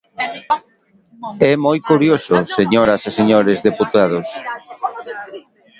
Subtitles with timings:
[1.51, 4.27] É moi curioso, señoras e señores deputados.